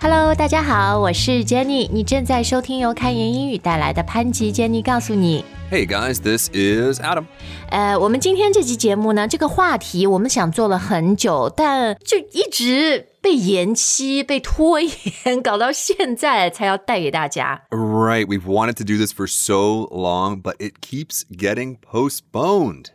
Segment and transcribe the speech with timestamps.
[0.00, 5.44] Hello，大家好，我是 Jenny，你正在收听由开言英语带来的潘吉 Jenny 告诉你。
[5.70, 7.24] Hey guys, this is Adam.
[7.70, 17.62] 呃，我们今天这期节目呢，这个话题我们想做了很久，但就一直被延期、被拖延，搞到现在才要带给大家。
[17.70, 22.86] Right, we've wanted to do this for so long, but it keeps getting postponed.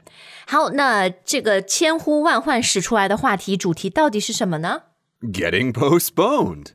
[0.47, 4.83] 好，那这个千呼万唤始出来的话题主题到底是什么呢？
[5.23, 6.71] Getting postponed.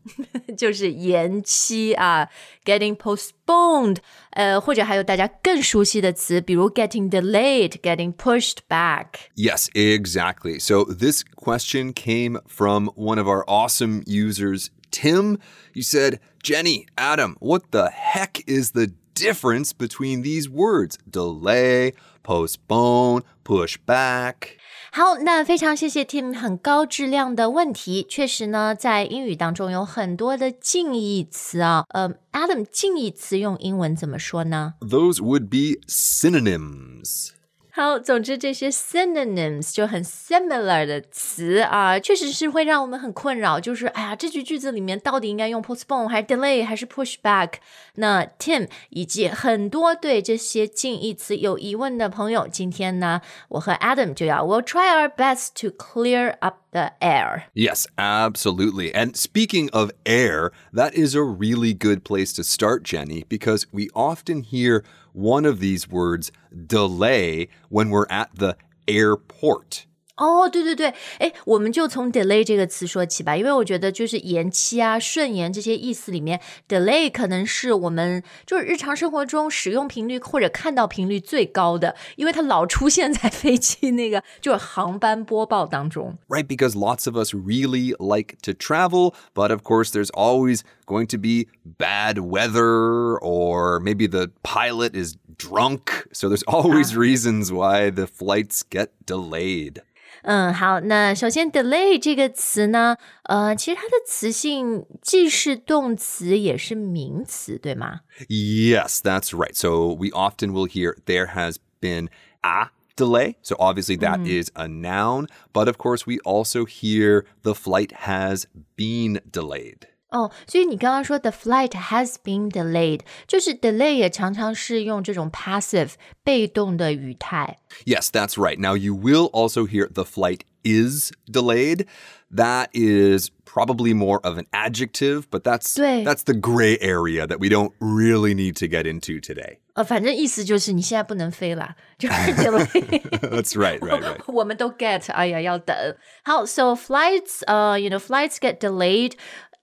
[0.57, 2.29] 就是延期啊，
[2.65, 3.97] getting postponed，
[4.31, 9.07] 呃，或者还有大家更熟悉的词，比如 getting delayed，getting pushed back。
[9.35, 10.61] Yes, exactly.
[10.61, 15.39] So this question came from one of our awesome users, Tim.
[15.75, 20.97] You said, Jenny, Adam, what the heck is the difference between these words?
[21.11, 24.57] Delay, postpone, push back.
[24.94, 28.06] 好，那非常谢谢 Tim 很高质量的问题。
[28.10, 31.86] 确实呢，在英语当中有很多的近义词啊。
[31.92, 37.30] 呃，Adam，近义词用英文怎么说呢？Those would be synonyms.
[37.71, 43.61] 好，总之这些 synonyms 就很 similar 的词啊，确实是会让我们很困扰。
[43.61, 47.57] 就是哎呀，这句句子里面到底应该用 postpone 还是 delay 还是 push back？
[47.97, 57.43] 那 Tim 以及很多对这些近义词有疑问的朋友，今天呢，我和 Adam 就要 we'll try our best to clear up the air。
[57.53, 58.91] Yes, absolutely.
[58.95, 63.91] And speaking of air, that is a really good place to start, Jenny, because we
[63.93, 64.83] often hear
[65.14, 66.32] one of these words,
[66.68, 69.86] delay, when we're at the airport.
[70.21, 86.17] 哦，对对对，哎，我们就从 delay 这个词说起吧，因为我觉得就是延期啊、顺延这些意思里面，delay 可能是我们就是日常生活中使用频率或者看到频率最高的，因为它老出现在飞机那个就是航班播报当中。
[86.29, 91.09] Right, because lots of us really like to travel, but of course, there's always going
[91.09, 96.07] to be bad weather, or maybe the pilot is drunk.
[96.15, 99.83] So there's always reasons why the flights get delayed.
[100.23, 108.01] 嗯，好，那首先 delay 这个词呢，呃，其实它的词性既是动词也是名词，对吗？
[108.29, 109.55] Yes, that's right.
[109.55, 112.09] So we often will hear there has been
[112.41, 113.37] a delay.
[113.43, 118.47] So obviously that is a noun, but of course we also hear the flight has
[118.75, 119.87] been delayed.
[120.11, 127.59] 哦，所以你刚刚说 the flight has been delayed，就是 delay 也常常是用这种 passive 被动的语态。
[127.85, 128.59] Yes, that's right.
[128.59, 131.87] Now you will also hear the flight is delayed.
[132.31, 136.05] That is probably more of an adjective, but that's 对。
[136.05, 139.59] that's the gray area that we don't really need to get into today.
[139.75, 143.01] 呃，反正意思就是你现在不能飞了，就是 delay。
[143.29, 144.33] that's right, right, right.
[144.33, 145.77] 我们都 get，哎呀，要等。
[146.25, 149.13] 好，so flights，呃、y o u know flights get delayed。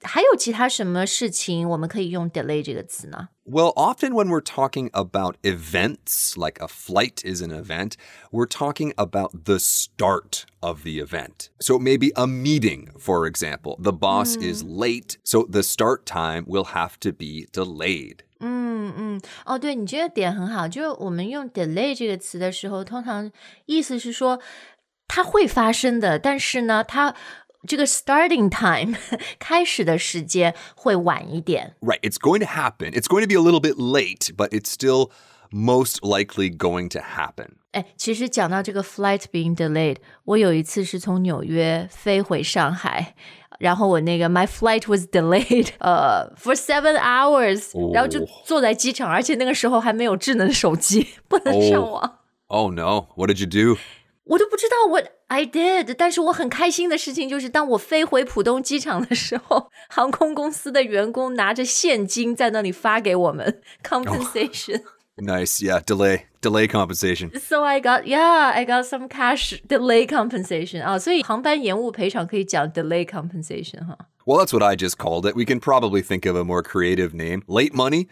[0.06, 3.30] 还有其他什么事情我们可以用 delay 这个词呢？
[3.46, 7.94] Well, often when we're talking about events, like a flight is an event,
[8.32, 11.50] we're talking about the start of the event.
[11.60, 13.78] So maybe a meeting, for example.
[13.82, 18.20] The boss is late, so the start time will have to be delayed.
[18.40, 23.32] 嗯嗯，哦，对你这个点很好，就是我们用 delay 这个词的时候，通常
[23.66, 24.42] 意思是说
[25.08, 27.16] 它会发生的，但是呢，它
[27.68, 28.98] 这个 starting time
[29.40, 31.76] 开始的时间会晚一点。
[31.82, 32.92] Right, it's going to happen.
[32.92, 35.12] It's going to be a little bit late, but it's still
[35.50, 37.54] most likely going to happen.
[37.72, 43.16] 哎，其实讲到这个 flight being delayed，我有一次是从纽约飞回上海。
[43.60, 52.20] 然后我那个 my flight was delayed，呃、for seven hours，、然后就坐在机场，而且那个时候还没有智能手机，不能上网。
[52.48, 53.80] Oh no, what did you do?
[54.28, 64.82] 我都不知道 what I did，但是我很开心的事情就是，当我飞回浦东机场的时候，航空公司的员工拿着现金在那里发给我们 compensation。
[65.18, 67.38] Nice, yeah, delay, delay compensation.
[67.40, 73.98] So I got yeah, I got some cash delay compensation 啊，所以航班延误赔偿可以讲 delay compensation 哈。
[74.26, 75.36] Well, that's what I just called it.
[75.36, 77.44] We can probably think of a more creative name.
[77.48, 78.08] Late money?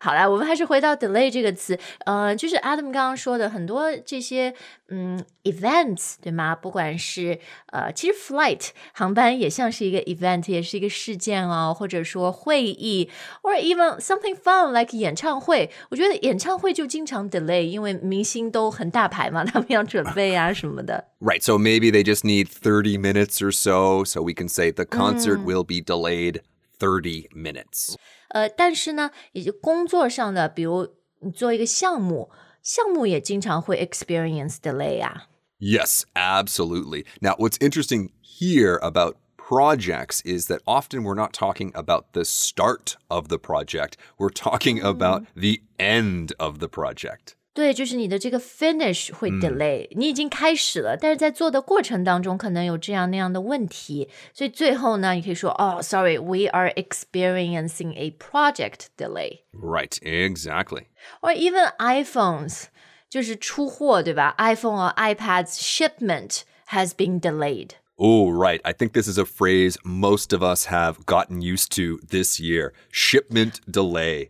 [0.00, 4.52] 好啦，我们还是回到 delay 这个词，呃，就是 Adam 刚刚说的很多这些
[4.88, 6.54] 嗯 events 对吗？
[6.54, 7.38] 不管是
[7.72, 13.08] 呃，其实 flight 航班也像是一个 event，也是一个事件哦，或者说会议，
[13.42, 15.70] or even something fun like 演唱会。
[15.88, 21.06] 我觉得演唱会就经常 delay，因为明星都很大牌嘛，他们要准备啊什么的。
[21.20, 24.84] Right, so maybe they just need 30 minutes or so, so we can say the
[24.84, 26.42] concert will be delayed
[26.78, 27.96] 30 minutes.
[28.30, 30.88] 呃，但是呢，也就工作上的，比如
[31.20, 32.30] 你做一个项目，
[32.62, 35.28] 项目也经常会 experience delay 啊。
[35.58, 37.06] Yes, absolutely.
[37.20, 42.96] Now, what's interesting here about projects is that often we're not talking about the start
[43.08, 47.36] of the project, we're talking about the end of the project.
[47.54, 59.40] 对，就是你的这个 finish 会 delay，、你已经开始了，但是在做的过程当中可能有这样那样的问题，所以最后呢，你可以说哦，sorry，we are experiencing a project delay。
[59.52, 60.88] Right, exactly.
[61.22, 62.64] or even iPhones，
[63.08, 64.34] 就是出货，对吧？
[64.36, 67.70] iPhone or iPads shipment has been delayed。
[67.98, 68.60] Oh, right.
[68.62, 72.74] I think this is a phrase most of us have gotten used to this year
[72.92, 74.28] shipment delay.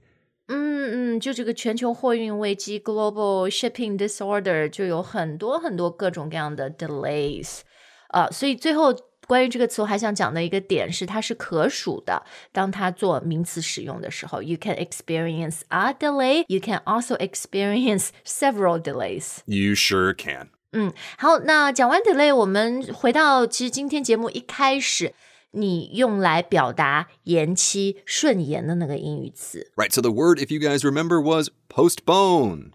[1.11, 7.61] 嗯嗯，就这个全球货运危机 （global shipping disorder） 就有很多很多各种各样的 delays
[8.09, 8.95] 啊、所以最后
[9.27, 12.23] 关于这个词，我还想讲的一个点是，它是可数的。
[12.53, 19.39] 当它做名词使用的时候，you can experience a delay, you can also experience several delays。
[19.47, 20.51] You sure can.
[20.73, 25.13] 嗯，好，那讲完 delay，我们回到其实今天节目一开始，
[25.53, 32.73] 你用来表达延期、顺延的那个英语词 Right, so the word, if you guys remember, was postpone.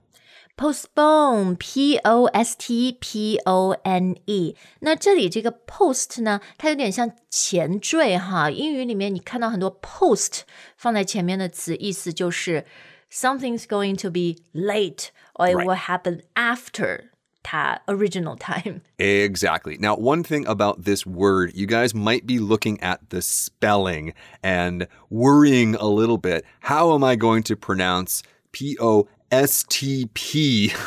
[0.58, 4.56] postpone，p o s t p o n e。
[4.82, 8.52] 那这里这个 post 呢，它有点像前缀哈。
[8.52, 10.42] 英语里面你看到很多 post
[10.78, 12.66] 放在前面的词，意思就是
[13.12, 15.66] something's going to be late or it Right.
[15.66, 17.10] will happen after
[17.46, 18.82] 它 original time。
[18.98, 19.78] Exactly.
[19.80, 24.88] Now, one thing about this word, you guys might be looking at the spelling and
[25.10, 26.46] worrying a little bit.
[26.62, 28.22] How am I going to pronounce
[28.52, 30.72] P O S T P?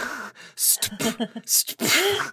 [0.56, 2.32] Stp- stp-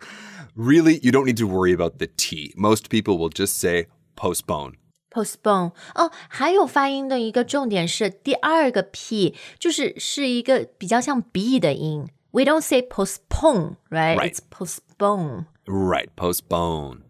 [0.56, 2.54] Really, you don't need to worry about the T.
[2.56, 4.78] Most people will just say postpone.
[5.10, 12.08] postpone 哦，还有发音的一个重点是第二个 p，就是是一个比较像 b 的音。
[12.36, 14.18] We don't say postpone, right?
[14.18, 14.32] Right.
[14.32, 15.48] It's postpone.
[15.68, 17.02] Right, postpone.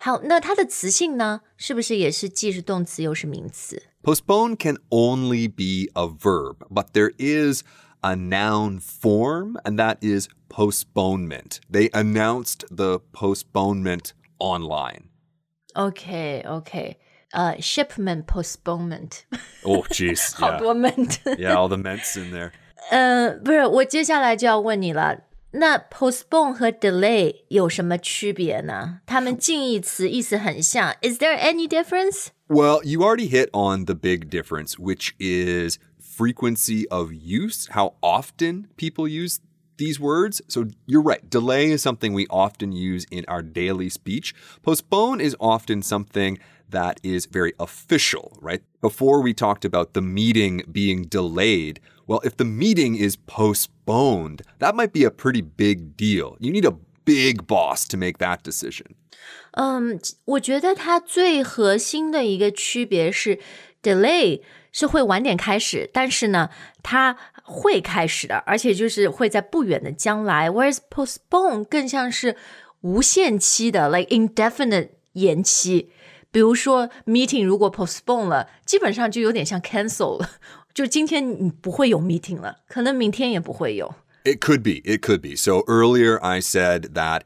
[0.00, 3.82] 好，那它的词性呢，是不是也是既是动词又是名词？
[4.02, 7.62] Postpone can only be a verb, but there is
[8.00, 11.60] a noun form, and that is postponement.
[11.70, 15.04] They announced the postponement online.
[15.74, 16.98] OK OK，
[17.30, 19.20] 呃、s h i p m e n t postponement，
[19.62, 20.34] Oh, jeez.
[20.36, 20.58] 好 yeah.
[20.58, 21.18] 多 ment。
[21.38, 22.50] yeah, all the ments in there.
[22.90, 25.20] 呃，不是，我接下来就要问你了。
[25.52, 29.00] 那 postpone 和 delay 有什么区别呢？
[29.06, 30.94] 它们近义词意思很像。
[31.02, 32.28] Is there any difference?
[32.48, 38.68] Well, you already hit on the big difference, which is frequency of use, how often
[38.76, 39.38] people use
[39.78, 40.40] these words.
[40.48, 41.28] So you're right.
[41.28, 44.34] Delay is something we often use in our daily speech.
[44.62, 46.38] Postpone is often something
[46.68, 48.62] that is very official, right?
[48.80, 51.80] Before we talked about the meeting being delayed.
[52.06, 56.36] Well, if the meeting is postponed, that might be a pretty big deal.
[56.40, 58.94] You need a big boss to make that decision.
[59.52, 63.38] 嗯，我觉得它最核心的一个区别是，
[63.82, 64.40] delay
[64.76, 66.50] 是会晚点开始，但是呢，
[66.82, 70.48] 它会开始的，而且就是会在不远的将来。
[70.48, 72.36] Whereas postpone 更像是
[72.80, 75.90] 无限期的，like indefinite 延期。
[76.30, 80.30] 比如说 meeting 如果 postpone 了，基本上就有点像 cancel 了，
[80.72, 83.94] 就今天你不会有 meeting 了，可能明天也不会有。
[84.24, 84.80] It could be.
[84.84, 85.36] It could be.
[85.36, 87.22] So earlier I said that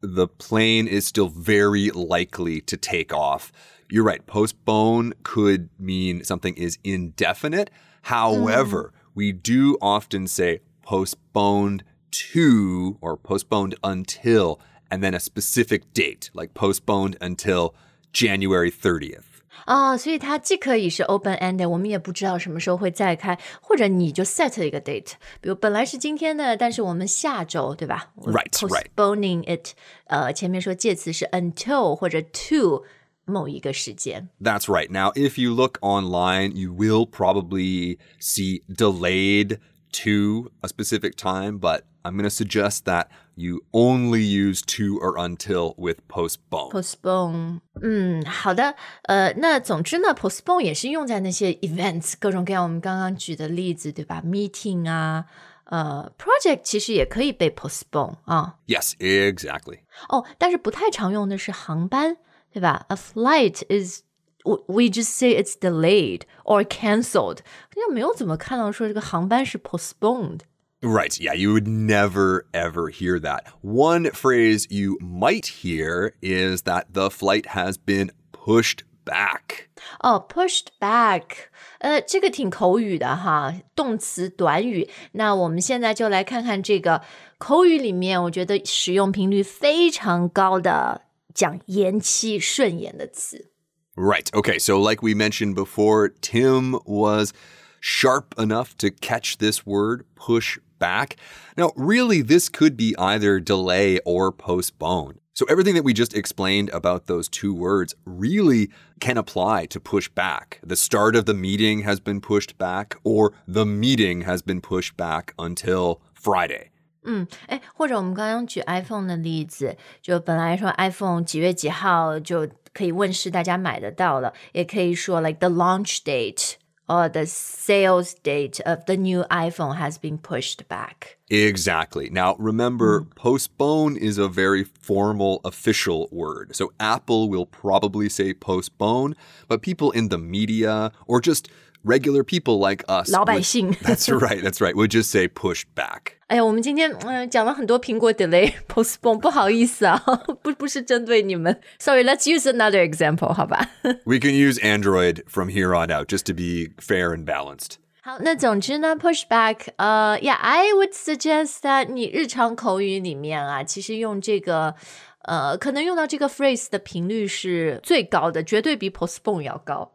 [0.00, 3.50] the plane is still very likely to take off.
[3.92, 4.24] You're right.
[4.26, 7.70] Postpone could mean something is indefinite.
[8.02, 14.58] However, we do often say postponed to or postponed until
[14.90, 17.74] and then a specific date, like postponed until
[18.12, 19.24] January 30th.
[19.66, 28.86] 啊、所以它既可以是 open ended，我们也不知道什么时候会再开，或者你就 set 一个 date，比如本来是今天的，但是我们下周，对吧 Right, right.
[28.94, 29.72] Postponing it，
[30.06, 32.84] 呃，前面说介词是 until 或者 to
[33.24, 34.28] 某一个时间。
[34.40, 34.90] That's right.
[34.90, 39.58] Now, if you look online, you will probably see delayed
[40.02, 45.16] to a specific time, but I'm going to suggest that you only use to or
[45.18, 46.70] until with postpone.
[46.70, 54.22] postpone，嗯，好的，呃，那总之呢，postpone 也是用在那些 events 各种各样我们刚刚举的例子，对吧？
[54.24, 55.26] meeting 啊，
[55.64, 58.56] 呃，project 其实也可以被 postpone 啊。
[58.66, 59.80] yes, exactly.
[60.08, 62.16] 哦，但是不太常用的是航班，
[62.52, 62.86] 对吧？
[62.88, 64.02] A flight is
[64.44, 70.40] we we just say it's delayed or cancelled，好像没有怎么看到说这个航班是 postponed。
[70.80, 71.18] Right.
[71.20, 73.46] Yeah, you would never, ever hear that.
[73.62, 79.66] One phrase you might hear is that the flight has been pushed back.
[80.00, 81.48] 哦，pushed back，
[81.80, 84.88] 呃，这个挺口语的哈，动词短语。
[85.12, 87.02] 那我们现在就来看看这个
[87.38, 91.02] 口语里面，我觉得使用频率非常高的
[91.34, 93.50] 讲延期顺延的词。
[93.98, 94.30] Right.
[94.32, 94.58] Okay.
[94.58, 97.32] So, like we mentioned before, Tim was
[97.80, 101.16] sharp enough to catch this word, push back.
[101.56, 105.18] Now, really, this could be either delay or postpone.
[105.34, 110.08] So, everything that we just explained about those two words really can apply to push
[110.08, 110.60] back.
[110.62, 114.96] The start of the meeting has been pushed back, or the meeting has been pushed
[114.96, 116.70] back until Friday.
[117.04, 126.54] 嗯，哎，或者我们刚刚举 iPhone 的例子，就本来说 iPhone 几月几号就可以问世，大家买得到了，也可以说 like the launch date
[126.86, 131.16] or the sales date of the new iPhone has been pushed back.
[131.28, 132.10] Exactly.
[132.10, 136.56] Now, remember, postpone is a very formal, official word.
[136.56, 139.14] So Apple will probably say postpone,
[139.48, 141.48] but people in the media or just
[141.84, 143.10] regular people like us.
[143.10, 143.72] 老百 would- 姓。
[143.82, 144.74] that's right, that's right.
[144.74, 146.14] Would just say pushed back.
[146.26, 149.98] 哎呀，我们今天嗯、呃讲了很多苹果 delay postpone，不好意思啊，
[150.42, 151.60] 不不是针对你们。
[151.78, 153.70] Sorry，let's use another example，好吧？
[154.04, 157.76] We can use Android from here on out just to be fair and balanced.
[158.02, 164.74] 好，那总之呢，pushback，呃，yeah，I would suggest that 你日常口语里面啊，其实用这个，
[165.22, 169.91] 呃，可能用到这个 phrase 的频率是最高的，绝对比 postpone 要高。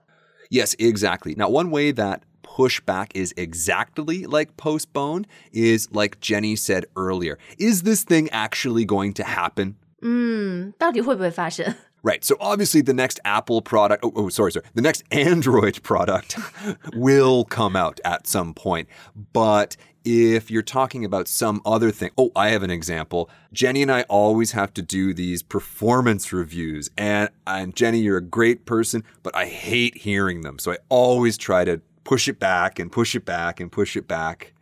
[0.50, 1.36] Yes, exactly.
[1.36, 7.40] Now, one way that pushback is exactly like postpone is like Jenny said earlier.
[7.58, 9.76] Is this thing actually going to happen?
[10.02, 11.74] 嗯，到底会不会发生？
[12.04, 12.22] Right.
[12.22, 14.66] So obviously the next Apple product, oh, oh sorry, sorry.
[14.76, 16.38] The next Android product
[16.94, 18.88] will come out at some point.
[19.32, 23.30] But if you're talking about some other thing, oh, I have an example.
[23.54, 26.90] Jenny and I always have to do these performance reviews.
[26.98, 30.60] And, and Jenny, you're a great person, but I hate hearing them.
[30.60, 34.08] So I always try to push it back and push it back and push it
[34.08, 34.54] back.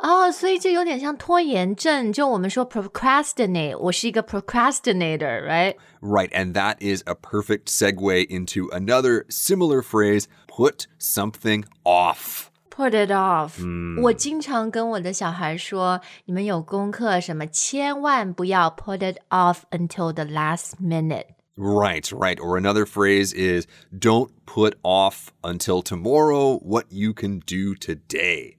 [0.00, 2.12] 哦，所以这有点像拖延症。
[2.12, 5.76] 就我们说 procrastinate，我是一个 procrastinator，right？
[6.02, 6.28] Right.
[6.32, 12.50] And that is a perfect segue into another similar phrase put something off.
[12.76, 13.60] Put it off、
[14.00, 21.26] 我经常跟我的小孩说，你们有功课什么，千万不要 put it off until the last minute。
[21.54, 22.36] Right, right.
[22.40, 28.56] Or another phrase is don't put off until tomorrow what you can do today.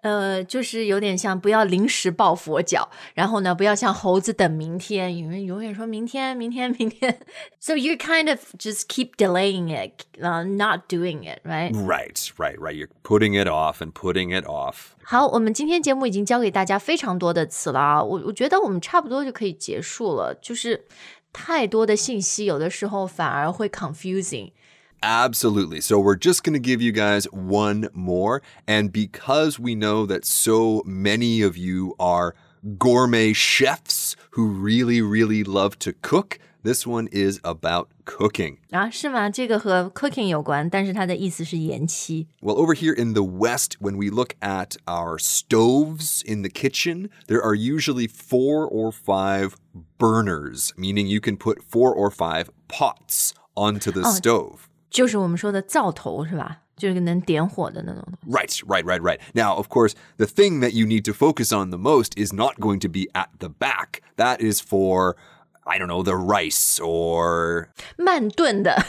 [0.00, 7.18] 呃，就是有点像不要临时抱佛脚，然后呢，不要像猴子等明天，有人永远说明天、明天、明天。
[7.58, 11.72] So you kind of just keep delaying it, uh, not doing it, right?
[11.72, 12.74] Right, right, right.
[12.74, 14.92] You're putting it off and putting it off.
[15.02, 20.34] 好，我们今天节目已经教给大家非常多的词了啊，我我觉得我们差不多就可以结束了。
[20.40, 20.86] 就是
[21.32, 24.52] 太多的信息，有的时候反而会 confusing。
[25.01, 25.81] Absolutely.
[25.81, 28.41] So we're just going to give you guys one more.
[28.67, 32.33] And because we know that so many of you are
[32.79, 38.57] gourmet chefs who really, really love to cook, this one is about cooking.
[38.71, 39.29] 啊，是吗？
[39.29, 42.27] 这个和 cooking 有关，但是它的意思是延期。
[42.41, 47.09] Well, over here in the West, when we look at our stoves in the kitchen,
[47.27, 49.57] there are usually four or five
[49.99, 54.67] burners, meaning you can put four or five pots onto the stove.
[54.89, 56.61] 就是我们说的灶头是吧？
[56.77, 58.03] 就是能点火的那种。
[58.27, 59.19] Right, right, right, right.
[59.33, 62.59] Now, of course, the thing that you need to focus on the most is not
[62.59, 64.01] going to be at the back.
[64.17, 65.15] That is for,
[65.63, 68.85] I don't know, the rice or 慢炖的，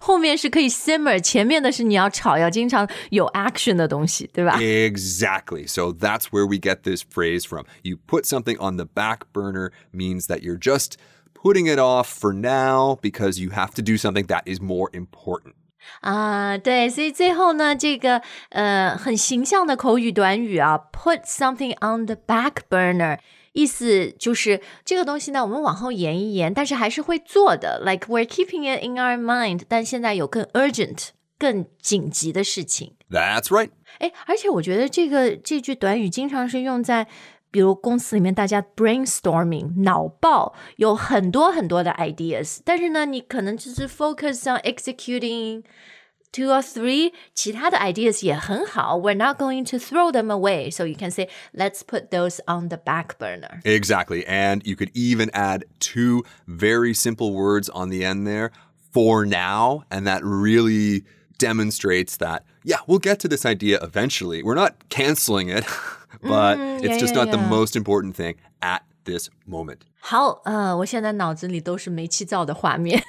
[0.00, 4.56] 后面是可以 simmer，前面的是你要炒，要经常有 action 的东西，对吧？
[4.60, 5.66] Exactly.
[5.66, 7.64] So that's where we get this phrase from.
[7.82, 10.92] You put something on the back burner means that you're just
[11.44, 15.54] putting it off for now because you have to do something that is more important.
[16.02, 23.18] 啊，对，所以最后呢，这个呃很形象的口语短语啊，put something on the back burner，
[23.52, 31.08] 意思就是这个东西呢，我们往后延一延，但是还是会做的，like we're keeping it in our mind，但现在有更 urgent、
[31.38, 32.94] 更紧急的事情。
[33.10, 33.70] That's right.
[33.98, 37.08] 哎，而且我觉得这个这句短语经常是用在，
[37.54, 45.64] 比如公司里面大家 brainstorming 脑爆，有很多很多的 ideas，但是呢，你可能只是 focus on executing
[46.32, 51.80] two or three，其他的 ideas 也很好，we're not going to throw them away，so you can say let's
[51.84, 53.60] put those on the back burner。
[53.64, 54.24] Exactly.
[54.26, 58.52] And you could even add two very simple words on the end there
[58.92, 59.82] for now.
[59.90, 61.04] And that really
[61.36, 64.44] demonstrates that, yeah, we'll get to this idea eventually.
[64.44, 65.64] We're not canceling it,
[66.24, 67.48] but Mm, it's yeah, just yeah, not the yeah.
[67.48, 69.78] most important thing at this moment.
[70.00, 73.02] 好，呃，我现在脑子里都是煤气灶的画面。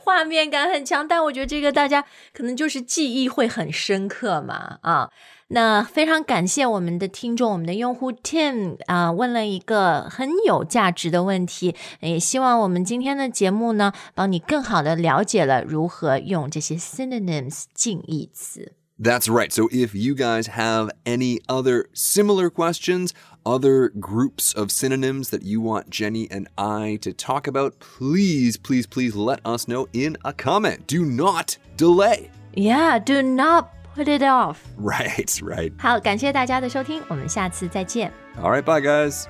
[0.00, 2.04] 画面感很强，但我觉得这个大家
[2.34, 5.08] 可能就是记忆会很深刻嘛啊。
[5.48, 18.72] 那非常感谢我们的听众，我们的用户 Tim 啊，问了一个很有价值的问题，也希望我们今天的节目呢，帮你更好的了解了如何用这些 synonyms 近义词。
[18.98, 19.52] That's right.
[19.52, 23.12] So if you guys have any other similar questions,
[23.44, 28.86] other groups of synonyms that you want Jenny and I to talk about, please, please,
[28.86, 30.86] please let us know in a comment.
[30.86, 32.30] Do not delay.
[32.54, 34.60] Yeah, do not put it off.
[34.78, 35.72] Right, right.
[35.78, 38.12] 好，感谢大家的收听，我们下次再见。
[38.40, 39.26] All right, bye, guys.